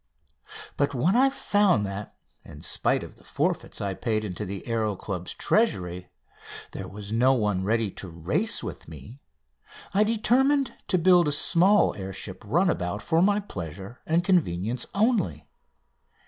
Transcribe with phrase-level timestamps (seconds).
[0.77, 4.97] But when I found that, in spite of the forfeits I paid into the Aéro
[4.97, 6.09] Club's treasury,
[6.71, 9.19] there was no one ready to race with me
[9.93, 15.47] I determined to build a small air ship runabout for my pleasure and convenience only.